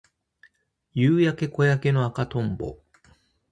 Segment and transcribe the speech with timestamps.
[0.95, 2.79] 夕焼け小焼けの赤とんぼ